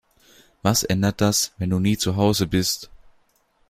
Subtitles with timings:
[0.63, 2.89] Was ändert das, wenn du nie zu Hause bist?